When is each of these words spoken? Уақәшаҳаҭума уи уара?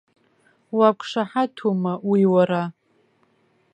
Уақәшаҳаҭума 0.77 1.93
уи 2.09 2.21
уара? 2.33 2.63